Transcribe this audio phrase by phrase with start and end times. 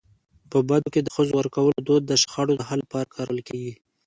[0.51, 3.73] په بدو کي د ښځو ورکولو دود د شخړو د حل لپاره کارول کيږي.